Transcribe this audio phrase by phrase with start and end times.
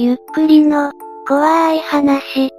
[0.00, 0.92] ゆっくりの、
[1.26, 2.52] 怖い話。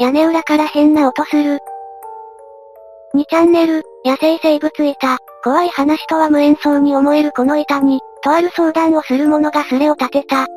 [0.00, 1.60] 屋根裏から変な音する。
[3.14, 5.18] 2チャンネル、野生生物いた。
[5.44, 10.48] 怖い話とは無縁そうに思えるこの板に、とある相談をする者がスレを立てた。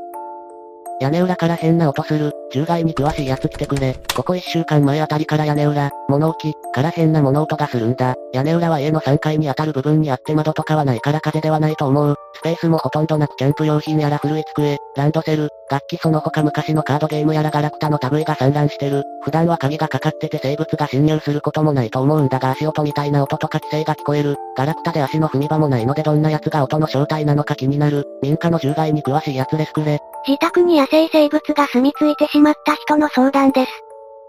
[1.00, 3.96] 屋根裏から変な音する、獣害に詳しい奴来てくれ。
[4.16, 8.16] ここ一週間前あたりから屋根裏、物置、から変な物音がするんだ。
[8.34, 12.16] 屋根裏は家の3階に当たる部分にあって窓とかはないから風ではないと思う。
[12.36, 19.04] スペースもほとんどなくキャンプ用品やら古い机、ランドセル、楽器その他昔のカードゲームやらガラクタの類が散乱してる。
[19.24, 24.36] 普段は鍵がかかってて生物が侵入することもないと思うんだが足音みたいな音とか規制が聞こえる。
[24.56, 28.06] ガラクタで足の踏み場もないのでどんな奴が音の正体なのか気になる。
[28.22, 30.00] 民家の獣害に詳しい奴ですくれ。
[30.28, 33.72] 自宅に野生生物が住み着いてしまった人の相談です。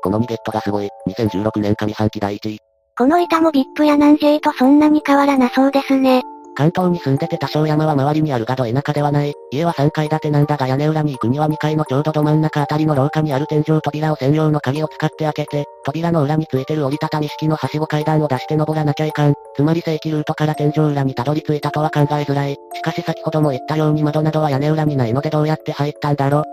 [0.03, 0.89] このミゲットがすごい。
[1.09, 2.59] 2016年上半期第1位。
[2.97, 6.23] この板も VIP や南 J とそんなに変わらなそうですね。
[6.57, 9.33] 関東に住んでて多少山は周りにあるがど田舎ではない。
[9.51, 19.35] 家は3階建てなんだが屋根裏に行くには2階のちょうどど真ん中あたりの廊下にある天井扉を専用の鍵を使って開けて、扉の裏についてる折りたたみ式のはしご階段を出して登らなきゃいかん。
[19.57, 22.57] つまり正規ルートから天井裏にたどり着いたとは考えづらい。
[22.75, 26.45] しかし先ほども言ったように窓などは屋根裏にないのでどうやって入ったんだろ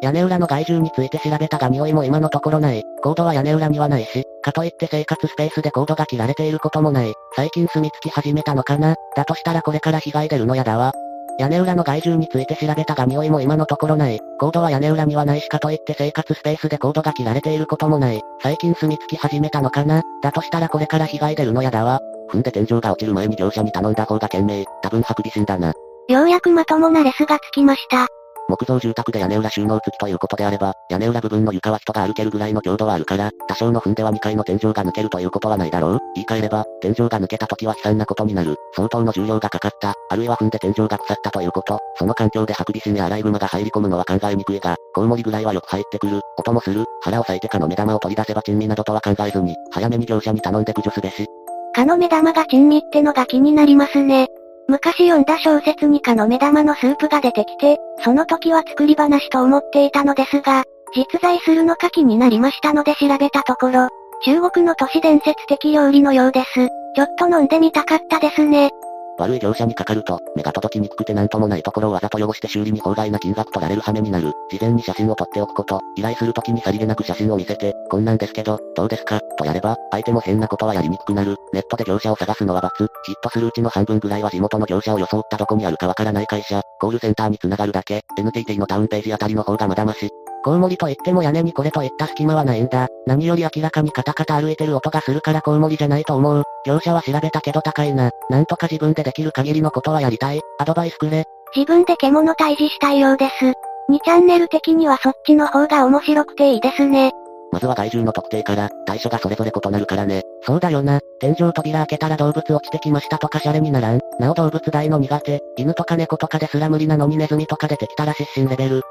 [0.00, 2.84] 屋根裏の害獣について調べたが匂いも今のところない。
[3.02, 7.12] コードは屋根裏にはないし、かといって生活スペースでコードが切られていることもない。
[7.34, 8.94] 最近住み着き始めたのかな？
[9.16, 10.92] だとしたらこれから被害出るのやだわ。
[11.40, 14.20] 屋根裏の害獣について調べたが匂いも今のところない。
[14.40, 18.20] コードは屋根裏にはないしかといって生活スペースでコードが切られていることもない。
[18.42, 20.02] 最近住み着き始めたのかな？
[20.22, 22.00] だとしたらこれから被害出るのやだわ。
[22.30, 24.64] 踏んで天井が落ちる前に業者に頼んだ方が賢明。
[24.82, 25.72] 多分ハクビシンだな。
[26.08, 28.08] ようやくまともなレスがつきました。
[28.48, 38.56] 木造住宅で屋根裏収納付きということであれば、屋根裏部分の床は人が歩けるぐらいの強度はあるから、多少の踏んでは2階の天井が抜けるということはないだろう言い換えれば、天井が抜けた時は悲惨なことになる。
[38.74, 41.78] 相当の重量がかかった、あるいは踏んで天井が腐ったということ。
[41.96, 46.20] その環境でハクビシンやアライグマが入り込むのは考えにくいが、コウモリぐらいはよく入ってくる。
[46.38, 46.84] 音もする。
[47.02, 51.26] 腹を裂いてかの目玉を取り出せば珍味などとは考えずに、早めに業者に頼んで駆除すべし。
[51.74, 54.28] 蚊の目玉が珍味ってのが気になりますね。
[54.68, 60.64] 昔読んだ小説にかの目玉のスープが出てきて、その時は作り話と思っていたのですが、
[60.94, 63.88] 実在するのか気になりましたので調べたところ、
[64.24, 66.68] 中国の都市伝説的料理のようです。
[66.94, 68.70] ちょっと飲んでみたかったですね。
[69.18, 74.32] 悪い業者にかかると、目が届きにくくてなんともないところをわざと汚して修理に法外な金額取られる羽目になる。
[74.50, 79.20] 事前に写真を撮っておくこと、依頼するときにさりげなく写真を見せて、こんなんですけど、どうですか？
[79.36, 81.36] とやれば、相手も変なことはやりにくくなる。
[81.52, 82.86] ネットで業者を探すのは罰。
[83.04, 90.10] ヒットするうちの半分ぐらいは地元の業者を装ったどこにあるかわからない会社、コールセンターに繋がるだけ、NTT のタウンページあたりの方がまだまし。
[90.44, 92.88] コウモリと言っても屋根にこれといった隙間はないんだ。
[93.06, 96.44] 何より明らかにカタカタ歩いてる音がするからコウモリじゃないと思う。
[96.64, 98.10] 業者は調べたけど高いな。
[98.30, 100.40] なんとか自分でできる限りのことはやりたい。
[100.58, 101.24] アドバイスくれ。
[101.54, 103.52] 自分で獣退治したいようです。
[103.90, 107.12] 2チャンネル的にはそっちの方が面白くていいですね。
[107.50, 110.22] まずは害獣の特定から、対処がそれぞれ異なるからね。
[110.42, 111.00] そうだよな。
[111.20, 114.00] 天井扉開けたら動物落ちてきましたとかシャレにならん。
[114.18, 115.40] なお動物大の苦手。
[115.56, 118.82] 犬とか猫とかですら無理なのにネズミとか出てきたら失神レベル。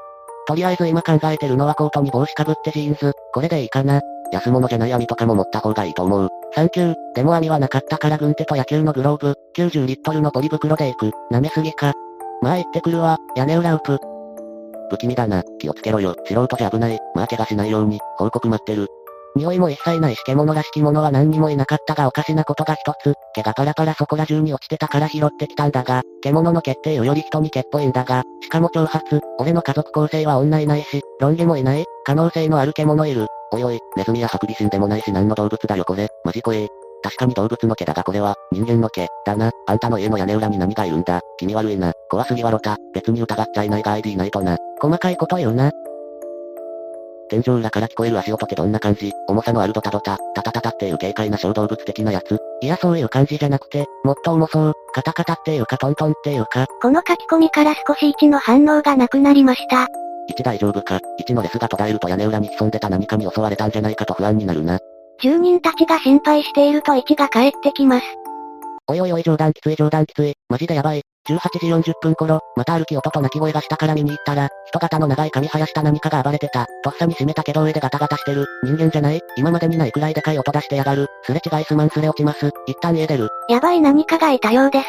[0.48, 3.12] とりあえず今考えてるのはコートに帽子かぶってジーンズ。
[3.34, 4.00] これでいいかな。
[4.32, 6.28] 安物じゃない網とかも持った方がいいと思う。
[6.56, 6.94] 3級。
[7.14, 9.34] でも網はなかったから軍手と野球のグローブ。
[9.54, 11.12] 90リットルのポリ袋で行く。
[11.30, 11.92] 舐めすぎか。
[12.40, 13.18] まあ行ってくるわ。
[13.36, 13.98] 屋根裏ウプ。
[14.90, 15.42] 不気味だな。
[15.58, 16.14] 気をつけろよ。
[16.24, 16.98] 素人じゃ危ない。
[17.14, 18.00] まあ怪我しないように。
[18.16, 18.88] 報告待ってる。
[19.36, 33.26] 匂いも一切ないし獣らしきものは何にもいなかったがおかしなことが一つ、毛がパラパラそこら中に落ちてたから拾ってきたんだが、獣の毛ってより人に毛っぽいんだが、しかも長髪、俺の家族構成は女いないし、ロン毛もいない、可能性のある獣いる。
[33.52, 36.68] おいおい、ネズミやハクビシンでもないし何の動物だよこれ、マジ怖え。
[37.02, 39.50] 確かに動物の毛だがこれは、人間の毛、だな。
[39.66, 41.20] あんたの家の屋根裏に何がいるんだ。
[41.38, 41.92] 気味悪いな。
[42.10, 42.76] 怖すぎわろた。
[42.92, 44.56] 別に疑っちゃいないが ID ないとな。
[44.80, 45.70] 細かいこと言うな。
[47.28, 49.12] 天井裏から聞こえる足音ってどんな感じ？
[49.28, 52.38] 重さのあるドタドタ、タタタタっていう軽快な小動物的なやつ？
[52.62, 56.66] いやそういう感じじゃなくて、もっと重そう、カタカタっていうかトントンっていうか。
[56.80, 59.86] この書き込みから少し1の反応がなくなりました。
[60.30, 64.78] 1大丈夫か ?1 のレスが途絶えると屋根裏に潜んでた何かに襲われたんじゃないかと不安になるな。
[65.20, 68.06] 住人たちが心配していると1が帰ってきます。
[68.90, 70.32] おいおいおい冗談きつい冗談きつい。
[70.48, 71.02] マジでやばい。
[71.28, 71.40] 18
[71.82, 76.66] 時40分頃、また歩き音と鳴き声がしたから見に行ったら、人型の長い髪生やした何かが暴れてた。
[76.82, 78.46] とっさに閉めたけど上でガタガタしてる。
[78.64, 79.20] 人間じゃない？
[79.36, 81.06] 今までにないくらいでかい音出してやがる。
[81.24, 82.50] すれ違いすまんすれ落ちます。
[82.66, 83.28] 一旦家出る。
[83.50, 84.86] やばい何かがいたようです。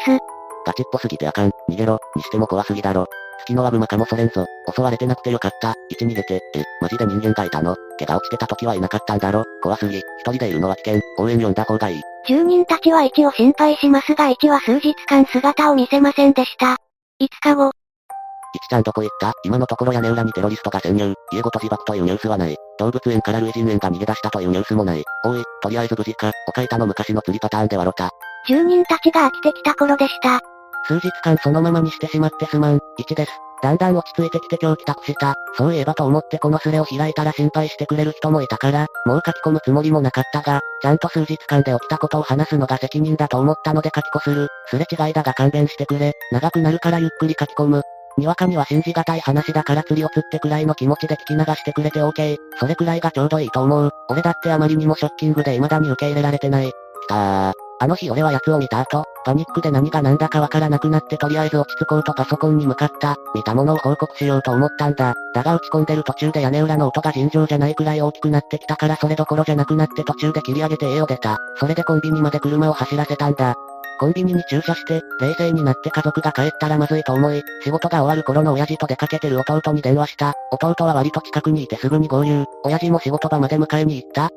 [0.64, 1.50] ガチっぽすぎてあかん。
[1.68, 1.98] 逃げろ。
[2.16, 3.06] にしても怖すぎだろ。
[3.40, 4.46] 月のワグマかもそれんぞ。
[4.74, 5.74] 襲われてなくてよかった。
[5.90, 6.40] 一逃げて。
[6.54, 9.98] え、マジで人間がいたの毛が落ちてた時はいなかったんだろ怖すぎ。
[9.98, 11.02] 一人でいるのは危険。
[11.18, 12.02] 応援読んだ方がいい。
[12.26, 16.76] 住人たちは1を心配しますが1は数日間姿を見せませんでした。
[17.20, 17.70] 5日後。
[18.52, 22.56] 一ちゃんどこ行った今のところ屋根裏にテロリストが潜入、家ごと自爆というニュースはない。
[22.78, 25.04] 動物園から類人猿が逃げ出したというニュースもない。
[25.24, 28.10] おい、とりあえず無事か、岡板の昔の釣りパターンで笑った。
[28.48, 30.40] 住人たちが飽きてきた頃でした。
[30.86, 33.30] 数日間そのままにしてしまってすまん、1です。
[33.62, 35.34] だんだん落ち着いてきて今日帰宅した。
[35.56, 44.48] そういえばと思ってこのスレを開いたら心配してくれる人もいたから、もう書き込むつもりもなかったが、ちゃんと数日間で起きたことを話すのが責任だと思ったので書き込する。
[44.66, 46.14] すれ違いだが勘弁してくれ。
[46.32, 47.82] 長くなるからゆっくり書き込む。
[48.18, 52.36] にわかには信じがたい話だから釣りを釣ってくらいの気持ちで聞き流してくれて OK。
[52.58, 53.90] それくらいがちょうどいいと思う。
[54.08, 56.68] 俺だってあまりにもショッキングで未だに受け入れられてない。
[56.68, 56.72] き
[57.08, 57.52] たー。
[57.82, 63.16] あの日俺は奴を見た後、パニックで何が何だかわからなくなってとりあえず落ち着こうとパソコンに向かった。
[63.34, 65.14] 見たものを報告しようと思ったんだ。
[65.34, 71.38] だが打ち込んでる途中で屋根裏の音が尋常じゃないくらい大きくなってきたからそれどころじゃなくなって途中で切り上げて家を出た。
[71.56, 73.54] それでコンビニまで車を走らせたんだ。
[74.00, 80.32] コンビニに駐車して、冷静になって家族が帰ったらまずいと思い、仕事が終わる頃の親父と出かけてる弟に電話した。
[80.50, 82.46] 弟は割と近くにいてすぐに合流。
[82.64, 84.30] 親父も仕事場まで迎えに行った。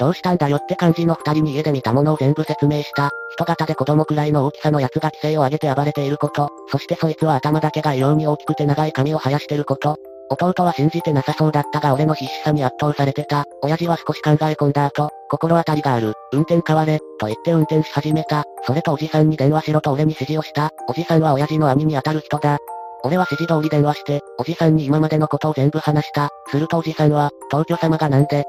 [0.00, 3.10] どうしたんだよって感じの二人に家で見たものを全部説明した。
[3.32, 6.48] 人型で子供くらいの大きさの奴が規制を上げて暴れていること。
[6.68, 9.98] そしてそいつは頭だけが異様に大きくて長い髪を生やしてること。
[10.30, 13.44] 弟は信じてなさそうだったが俺の必死さに圧倒されてた。
[13.62, 16.14] 親父は少し考え込んだ後、心当たりがある。
[16.32, 18.44] 運転変われ、と言って運転し始めた。
[18.64, 20.70] それとおじさんに電話しろと俺に指示をした。
[20.88, 22.56] おじさんは親父の兄に当たる人だ。
[23.02, 26.30] 俺は指示通り電話して、おじさんに今までのことを全部話した。
[26.48, 28.44] するとおじさんは、東京様がなんで、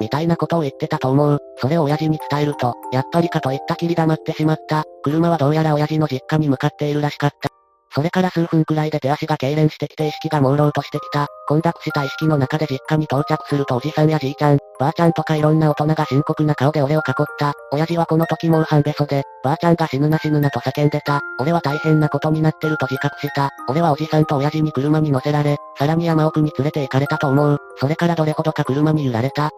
[0.00, 1.38] みたいなことを言ってたと思う。
[1.58, 4.84] それを親父に伝えると、やっぱりかと言ったきり黙ってしまった。
[5.02, 7.50] 車はどうやら親父の実家に向かっているらしかった。
[7.92, 11.26] それから数分くらいで手足が痙攣してきて意識が朦朧としてきた。
[11.48, 17.52] 混濁した意識の中で実家に到着するとおじさんやじいちゃん、ばあちゃんとかいろんな大人が深刻な顔で俺を囲った。
[17.72, 21.20] 親父はこの時もう半べそで、ばあちゃんが死ぬな死ぬなと叫んでた。
[21.40, 23.50] 俺は大変なことになってると自覚した。
[23.68, 27.58] 俺はおじさんと親父に車に乗せられ、さらに山奥に連れて行かれたと思う。
[27.78, 29.50] それからどれほどか車に揺られた。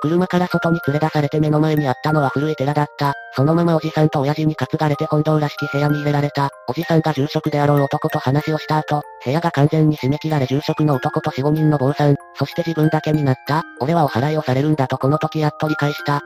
[0.00, 3.14] 車から外に連れ出されて目の前にあったのは古い寺だった。
[3.34, 6.50] そのままおじさんと親父に担がれて本堂らしき部屋に入れられた。
[6.68, 13.62] おじさんが住職であろう男と話をした後、部屋が完全に締め切られ住職の男と四五人の坊さん、そして自分だけになった。
[13.80, 16.20] 俺はお払いをされるんだとこの時やっと理解した。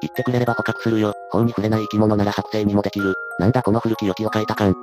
[0.00, 1.12] 言ってくれれば捕獲するよ。
[1.30, 3.14] 法に触れない生き物なら剥製にもできる。
[3.38, 4.74] なんだこの古き良きを書いた感。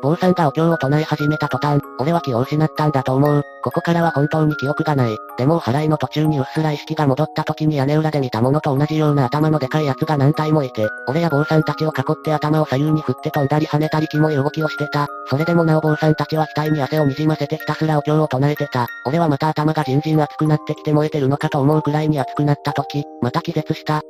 [0.00, 3.42] 坊さんがお経を唱え始めた途端、俺は気を失ったんだと思う。
[3.62, 5.16] ここからは本当に記憶がない。
[5.36, 15.06] でも払いの途中にうっすら意識が戻った時に屋根裏で見たものと同じような頭のでかい奴が何体もいて、俺や坊さんたちを囲って頭を左右に振って飛んだり跳ねたりキモい動きをしてた。
[15.28, 18.86] それでもなお坊さんたちは額に汗を滲ませてひたすらお経を唱えてた。
[19.06, 24.02] 俺はまた頭がじんじん熱くなってきて燃えてるのかと思うくらいに熱くなった時、また気絶した。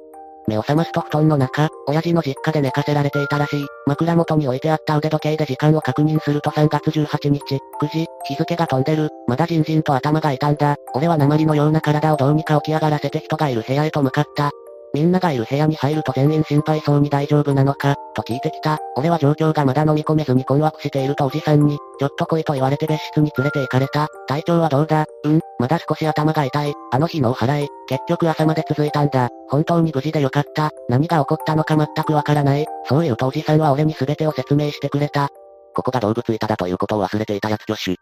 [0.46, 3.66] 目を覚ますと布団の中、親父の実家で寝かせられていたらしい。
[3.86, 9.08] 枕元に置いてあった腕時計で時間を確認すると3月18日、9時、日付が飛んでる。
[9.26, 10.76] まだじんじんと頭が痛んだ。
[10.94, 14.50] 俺は鉛のような体をどうにか起き上がらせて人がいる部屋へと向かった。
[14.92, 18.78] みんながいる部屋に入ると全員心配そうに大丈夫なのか、と聞いてきた。
[18.96, 24.08] 俺は状況がまだ飲み込めずに困惑しているとおじさんに、ちょっと来いと言われて別室に連れて行かれた。
[24.26, 25.06] 体調はどうだ?
[25.24, 26.74] うん、まだ少し頭が痛い。
[26.92, 29.28] あの日のお払い、結局朝まで続いたんだ。
[29.48, 30.70] 本当に無事でよかった。
[30.88, 32.66] 何が起こったのか全くわからない。
[32.88, 35.28] そう言うとおじさんは俺に全てを説明してくれた。
[35.74, 37.96] ここが動物板だということを忘れていたやつ挙手。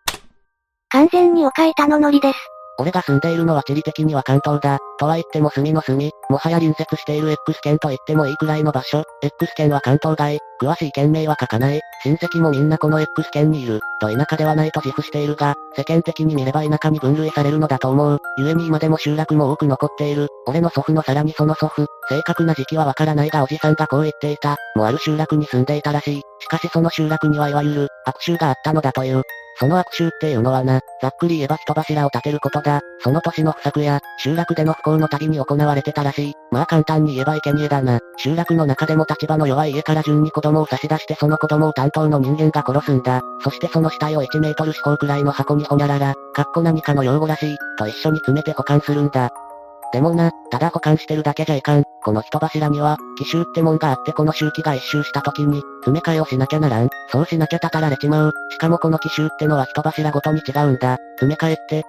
[0.90, 2.38] 完全に岡板のノリです。
[2.80, 4.78] 俺が住んでいるのは地理的には関東だ。
[4.98, 9.02] とは言っても隅の隅、もはや隣接している X 県と言ってもいいくらいの場所。
[9.22, 11.80] X 県は関東外、詳しい県名は書かない。
[12.04, 13.80] 親戚もみんなこの X 県にいる。
[14.00, 18.18] と田舎ではないと自負しているが、世間的に見れば田舎に分類されるのだと思う。
[18.36, 20.28] 故に今でも集落も多く残っている。
[20.46, 24.56] 俺の祖父のさらにその祖父、正確な時期はわからないがおじさんがこう言っていた。
[24.76, 26.22] もある集落に住んでいたらしい。
[26.40, 29.22] しかしその集落にはいわゆる、悪臭があったのだという。
[29.58, 32.80] その悪臭っていうのはな、ざっくり言えば人柱を立てることだ。
[33.00, 36.34] その年の不作や、集落での不幸の旅に行われてたらしい。
[36.52, 37.98] まあ簡単に言えば生贄だな。
[38.16, 43.20] 集落の中でも立場の弱い家から順に子供を差し出してその子供を担当の人間が殺すんだ。
[43.42, 49.30] そしてその死体を1メートル四方くらいの箱にほにゃらら、かっこ何かの用語らしい、と一緒に詰めて保管するんだ。
[49.92, 51.84] でもな、ただ保管してるだけじゃいかん。
[52.02, 56.88] この人柱には、奇襲ってもんがあってこの周期が一周した時に、詰め替えをしなきゃならん。
[57.10, 58.32] そうしなきゃたたられちまう。
[58.50, 60.96] しかもこの奇襲ってのは人柱ごとに違うんだ。
[61.18, 61.84] 詰め替えって、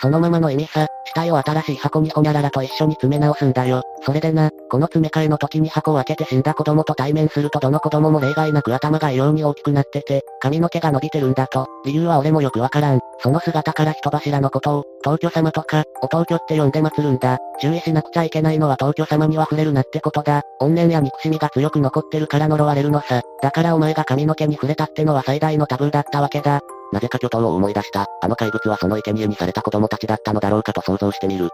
[0.00, 3.82] そのままの意味さ、死体を新しい箱にほにゃららと一緒に詰め直すんだよ。
[4.02, 11.66] それでな、この詰め替えの時に箱を開けて死んだ子供と対面するとどの子供も例外なく頭が異様に大きくなってて、髪の毛が伸びてるんだと。
[11.84, 13.00] 理由は俺もよくわからん。
[13.20, 17.38] その姿から人柱のことを、東京様とか、お東京って呼んで祀るんだ。
[17.60, 20.42] 注意しなくちゃいけないのは東京様には触れるなってことだ。
[20.60, 23.22] 怨念や憎しみが強く残ってるから呪われるのさ。
[23.42, 26.60] だからお前が髪の毛に触れたってのは最大のタブーだったわけだ。
[26.92, 28.06] なぜか巨頭を思い出した。
[28.22, 31.50] あの怪物はその生贄にされた子供たちだったのだろうかと想像してみる。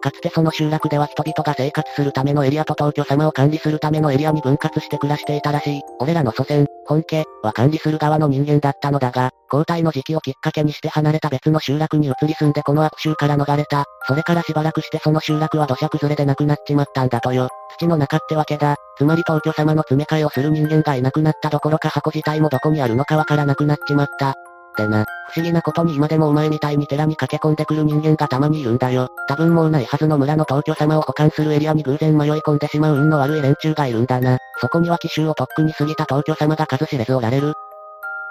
[0.00, 5.80] かつてその集落では人々が生活するためのエリアと東京様を管理するためのエリアに分割して暮らしていたらしい。
[5.98, 13.84] 俺らの祖先、本家は管理する側の人間だったのだが、交代の時期をきっかけにして離れた別の集落に移り住んでこの悪臭から逃れた。
[14.06, 17.48] それからしばらくしてその集落は土砂崩れでなくなっちまったんだとよ。
[17.78, 18.76] 土の中ってわけだ。
[18.96, 24.34] つまり東京様の詰め替えをする人間がいなくなったどころか箱自体もどこにあるのかわからなくなっちまった。
[24.82, 29.08] ってな、不思議なことに今でもお前みたいに寺に駆け込んでくる人間がたまにいるんだよ。
[29.26, 34.38] 多分もうないはずの村の東京様を保管するエリアに偶然迷い込んでしまう運の悪い連中がいるんだな。
[34.60, 37.52] そこには奇襲をとっくに過ぎた東京様が数知れずおられる。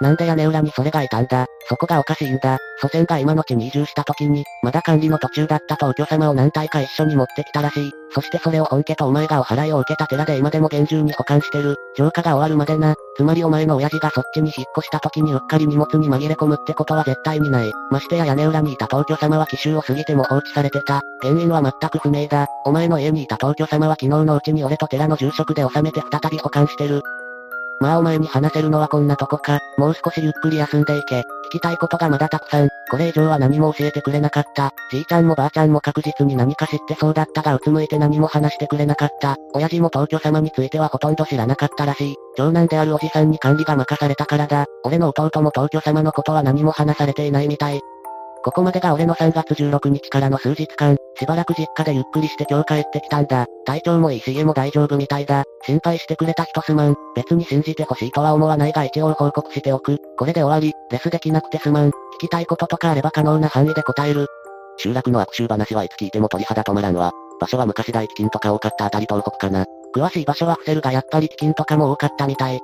[0.00, 1.46] なんで屋根裏にそれがいたんだ。
[1.68, 2.58] そこがおかしいんだ。
[2.80, 7.90] 祖先が今の地に移住した時に、まだ管理の途中だった東京様を何体か一緒に持ってきたらしい。
[8.12, 11.76] そしてそれを本家とお前がお払いを受けた寺で今でも厳重に保管してる。
[11.96, 12.94] 浄化が終わるまでな。
[13.18, 17.72] つまりお前の親父がそっちに引っ越した時にうっかり荷物に紛れ込むってことは絶対にない。
[17.90, 21.02] ましてや屋根裏にいた東京様は奇襲を過ぎても放置されてた。
[21.20, 22.46] 原因は全く不明だ。
[22.64, 27.02] お前の家にいた東京様は昨日のうちに俺と寺の住職で収めて再び保管してる。
[27.80, 29.58] まあお前に話せるのはこんなとこか。
[29.78, 31.24] もう少しゆっくり休んでいけ。
[31.48, 32.68] 聞きたいことがまだたくさん。
[32.90, 34.72] これ以上は何も教えてくれなかった。
[34.90, 39.36] じいちゃんもばあちゃんも確実に何か知ってそうだったがうつむいて何も話してくれなかった。
[39.54, 42.16] 親父も東京様についてはほとんど知らなかったらしい。
[42.36, 44.66] 長男であるおじさんに管理が任されたからだ。
[44.84, 47.80] 俺の弟も東京様のことは何も話されていないみたい。
[48.48, 53.44] ここまでが俺の3月16日からの数日間、しばらく実家でゆっくりして今日帰ってきたんだ。
[53.66, 55.44] 体調もいいし家も大丈夫みたいだ。
[55.66, 56.96] 心配してくれた人すまん。
[57.14, 59.98] 別に信じてほしいとは思わないが一応報告しておく。
[60.16, 61.88] これで終わり、レスできなくてすまん。
[61.88, 64.26] 聞きたいこととかあれば可能な範囲で答える。
[64.78, 67.12] 集落の悪臭話はいつ聞いても鳥肌止まらんわ。
[67.42, 69.66] 場所は昔大飢饉とか多かったあたり東北かな。
[69.94, 72.60] 詳しい場所は伏せるがやっぱり飢饉とかも多かったみたい。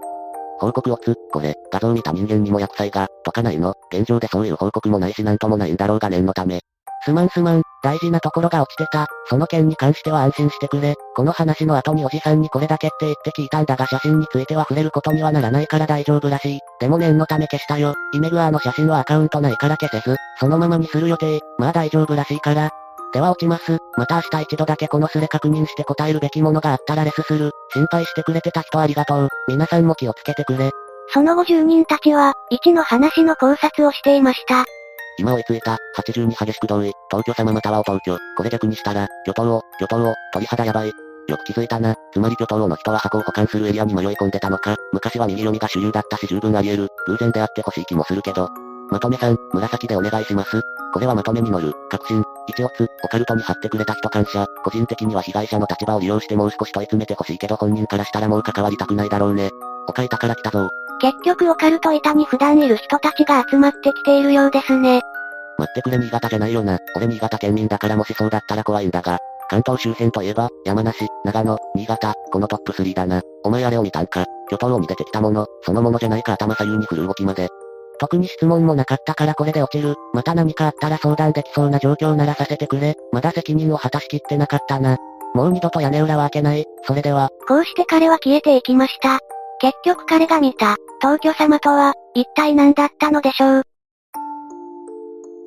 [0.58, 6.60] 報告をつ、これ、画像見た人間にも薬剤が、とかないの現状でそういう報告もないしなんともないんだろうが念のため。
[7.04, 9.06] すまんすまん、大事なところが落ちてた。
[9.28, 10.94] その件に関しては安心してくれ。
[11.14, 16.60] この話の後におじさんにこれだけって言って聞いたんだが写真については触れることにはならないから大丈夫らしい。
[16.80, 17.94] でも念のため消したよ。
[18.14, 21.40] イメグアの写真はアカウントないから消せず、そのままにする予定。
[21.58, 22.70] まあ大丈夫らしいから。
[23.12, 23.78] では落ちます。
[23.96, 27.52] また明日一度だけこのスレ確認して答えるべきものがあったらレスする。
[27.74, 29.28] 心配してくれてた人ありがとう。
[29.48, 30.70] 皆さんも気をつけてくれ。
[31.12, 34.64] その後住人たちは、一の話の考察をしていました。
[35.18, 40.92] 今追いついた、80に激しく同意、東京様またはお東京、これ逆にしたら、巨頭を、巨頭を、鳥肌やばい。
[41.28, 41.94] よく気づいたな。
[42.12, 44.76] つまり巨頭の人は箱を保管するエリアに迷い込んでたのか。
[44.92, 46.88] 昔は右読みが主流だったし十分あり得る。
[47.06, 48.48] 偶然であってほしい気もするけど。
[48.90, 50.60] まとめさん、紫でお願いします。
[50.94, 54.46] これはまとめに乗る、確信、一オツ、オカルトに貼ってくれた人感謝。
[54.62, 59.50] 個人的には被害者の立場を利用してもう少し問い詰めてほしいけど本人からしたらもう関わりたくないだろうね。
[59.88, 60.70] おかいたから来たぞ。
[61.00, 65.00] 結局オカルト板に普段いる人たちが集まってきているようですね。
[65.58, 66.78] 待ってくれ新潟じゃないよな。
[66.94, 69.18] 俺新潟県民だからもしそうだったら怖いんだが。
[69.50, 73.20] 関東周辺といえば、山梨、長野、新潟、このトップ3だな。
[73.42, 77.48] お前あれを見たんか巨頭を見出てきたもの、そのものじゃないか頭左右に振る動きまで。
[77.98, 79.94] 特に質問もなかったからこれで落ちる。
[80.12, 82.94] また何かあったら相談できそうな状況ならさせてくれ。
[83.12, 84.96] まだ責任を果たしきってなかったな。
[85.34, 86.64] もう二度と屋根裏は開けない。
[86.84, 87.30] それでは。
[87.48, 89.18] こうして彼は消えていきました。
[89.60, 93.62] 結局彼が見た、東京様とは、一体何だったのでしょう。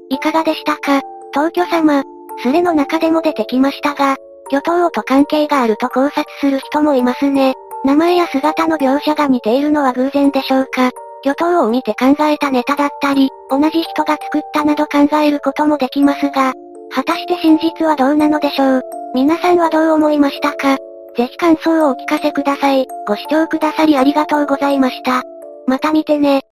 [0.10, 1.02] いかがでしたか？
[1.34, 2.04] 東京様、
[2.42, 4.16] スレの中でも出てきましたが、
[4.50, 7.54] 巨頭王と関係があると考察する人もいますね。
[7.84, 10.92] 名前や姿の描写が似ているのは偶然でしょうか？
[11.24, 16.54] 巨頭を見て考えたネタだったり、同じ人が作ったなど考えることもできますが、
[16.94, 18.82] 果たして真実はどうなのでしょう？
[19.14, 20.78] 皆さんはどう思いましたか？
[21.18, 22.88] ぜひ感想をお聞かせください。
[23.08, 25.24] ご視聴くださりありがとうございました。
[25.66, 26.42] また見てね。